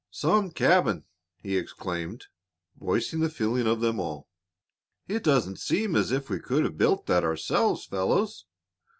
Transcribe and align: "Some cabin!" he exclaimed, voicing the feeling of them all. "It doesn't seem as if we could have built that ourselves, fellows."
"Some 0.09 0.49
cabin!" 0.49 1.05
he 1.43 1.55
exclaimed, 1.55 2.25
voicing 2.75 3.19
the 3.19 3.29
feeling 3.29 3.67
of 3.67 3.81
them 3.81 3.99
all. 3.99 4.27
"It 5.07 5.23
doesn't 5.23 5.59
seem 5.59 5.95
as 5.95 6.11
if 6.11 6.27
we 6.27 6.39
could 6.39 6.63
have 6.63 6.75
built 6.75 7.05
that 7.05 7.23
ourselves, 7.23 7.85
fellows." 7.85 8.45